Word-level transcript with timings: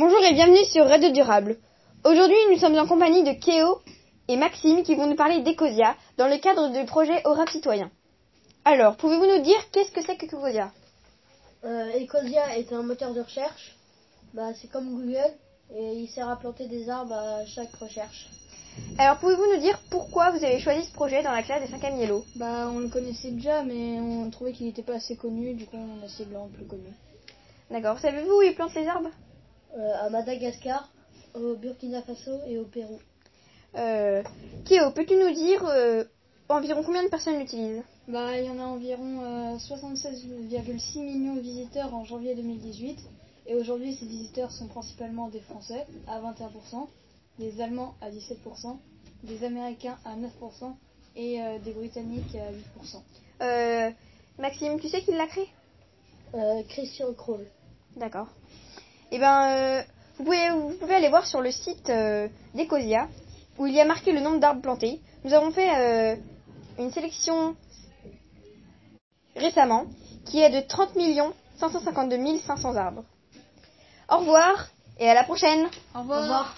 Bonjour 0.00 0.22
et 0.22 0.32
bienvenue 0.32 0.64
sur 0.66 0.86
Radio 0.86 1.10
Durable. 1.10 1.56
Aujourd'hui, 2.04 2.36
nous 2.52 2.58
sommes 2.60 2.78
en 2.78 2.86
compagnie 2.86 3.24
de 3.24 3.32
Kéo 3.32 3.80
et 4.28 4.36
Maxime 4.36 4.84
qui 4.84 4.94
vont 4.94 5.08
nous 5.08 5.16
parler 5.16 5.40
d'Ecosia 5.40 5.96
dans 6.16 6.28
le 6.28 6.38
cadre 6.38 6.68
du 6.68 6.84
projet 6.86 7.20
Aura 7.24 7.48
Citoyen. 7.48 7.90
Alors, 8.64 8.96
pouvez-vous 8.96 9.26
nous 9.26 9.42
dire 9.42 9.58
qu'est-ce 9.72 9.90
que 9.90 10.00
c'est 10.00 10.16
que 10.16 10.26
Ecosia? 10.26 10.70
Euh, 11.64 12.00
Ecosia 12.00 12.56
est 12.58 12.72
un 12.72 12.84
moteur 12.84 13.12
de 13.12 13.22
recherche. 13.22 13.74
Bah, 14.34 14.54
c'est 14.54 14.70
comme 14.70 14.88
Google 14.88 15.34
et 15.74 15.94
il 15.94 16.06
sert 16.06 16.28
à 16.28 16.36
planter 16.36 16.68
des 16.68 16.88
arbres 16.88 17.14
à 17.14 17.44
chaque 17.46 17.74
recherche. 17.74 18.28
Alors, 18.98 19.16
pouvez-vous 19.16 19.52
nous 19.52 19.60
dire 19.60 19.80
pourquoi 19.90 20.30
vous 20.30 20.44
avez 20.44 20.60
choisi 20.60 20.86
ce 20.86 20.92
projet 20.92 21.24
dans 21.24 21.32
la 21.32 21.42
classe 21.42 21.68
des 21.68 21.76
5e 21.76 21.98
Yellow 21.98 22.24
Bah, 22.36 22.70
on 22.72 22.78
le 22.78 22.88
connaissait 22.88 23.32
déjà, 23.32 23.64
mais 23.64 23.98
on 23.98 24.30
trouvait 24.30 24.52
qu'il 24.52 24.66
n'était 24.66 24.84
pas 24.84 24.94
assez 24.94 25.16
connu, 25.16 25.54
du 25.54 25.66
coup, 25.66 25.76
on 25.76 26.04
a 26.04 26.06
essayé 26.06 26.26
de 26.26 26.30
le 26.34 26.38
rendre 26.38 26.52
plus 26.52 26.66
connu. 26.66 26.92
D'accord. 27.68 27.98
Savez-vous 27.98 28.32
où 28.32 28.42
ils 28.42 28.54
plantent 28.54 28.76
les 28.76 28.86
arbres? 28.86 29.10
À 29.76 30.10
Madagascar, 30.10 30.90
au 31.34 31.54
Burkina 31.54 32.02
Faso 32.02 32.40
et 32.46 32.58
au 32.58 32.64
Pérou. 32.64 32.98
Euh, 33.76 34.22
Kéo, 34.64 34.90
peux-tu 34.90 35.14
nous 35.14 35.32
dire 35.32 35.64
euh, 35.66 36.04
environ 36.48 36.82
combien 36.82 37.04
de 37.04 37.08
personnes 37.08 37.38
l'utilisent? 37.38 37.82
Bah, 38.08 38.38
il 38.38 38.46
y 38.46 38.50
en 38.50 38.58
a 38.58 38.64
environ 38.64 39.56
76,6 39.58 40.98
millions 41.00 41.34
de 41.34 41.40
visiteurs 41.40 41.94
en 41.94 42.04
janvier 42.04 42.34
2018. 42.34 42.98
Et 43.48 43.54
aujourd'hui, 43.54 43.94
ces 43.94 44.04
visiteurs 44.04 44.52
sont 44.52 44.66
principalement 44.66 45.28
des 45.28 45.40
Français 45.40 45.86
à 46.06 46.20
21%, 46.20 46.86
des 47.38 47.60
Allemands 47.62 47.94
à 48.02 48.10
17%, 48.10 48.76
des 49.24 49.44
Américains 49.44 49.96
à 50.04 50.16
9% 50.16 50.74
et 51.16 51.40
euh, 51.40 51.58
des 51.58 51.72
Britanniques 51.72 52.34
à 52.34 52.52
8%. 52.82 53.02
Euh, 53.40 53.90
Maxime, 54.38 54.78
tu 54.78 54.88
sais 54.88 55.00
qui 55.00 55.12
l'a 55.12 55.26
créé? 55.26 55.48
Euh, 56.34 56.62
Christian 56.68 57.14
Kroll. 57.14 57.46
D'accord. 57.96 58.28
Eh 59.10 59.18
ben, 59.18 59.50
euh, 59.50 59.82
vous, 60.18 60.24
pouvez, 60.24 60.50
vous 60.50 60.74
pouvez 60.78 60.94
aller 60.94 61.08
voir 61.08 61.26
sur 61.26 61.40
le 61.40 61.50
site 61.50 61.88
euh, 61.90 62.28
d'Ecosia 62.54 63.08
où 63.58 63.66
il 63.66 63.74
y 63.74 63.80
a 63.80 63.84
marqué 63.84 64.12
le 64.12 64.20
nombre 64.20 64.38
d'arbres 64.38 64.62
plantés. 64.62 65.00
Nous 65.24 65.32
avons 65.32 65.50
fait 65.50 65.70
euh, 65.76 66.16
une 66.78 66.90
sélection 66.92 67.56
récemment 69.34 69.86
qui 70.26 70.40
est 70.40 70.50
de 70.50 70.66
30 70.66 70.90
552 71.58 72.38
500 72.38 72.76
arbres. 72.76 73.04
Au 74.10 74.18
revoir 74.18 74.68
et 74.98 75.08
à 75.08 75.14
la 75.14 75.24
prochaine. 75.24 75.68
Au 75.94 76.00
revoir. 76.00 76.18
Au 76.18 76.22
revoir. 76.22 76.54